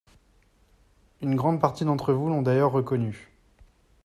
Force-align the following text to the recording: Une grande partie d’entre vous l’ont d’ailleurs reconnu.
Une 1.21 1.35
grande 1.35 1.61
partie 1.61 1.85
d’entre 1.85 2.11
vous 2.11 2.27
l’ont 2.27 2.41
d’ailleurs 2.41 2.71
reconnu. 2.71 3.29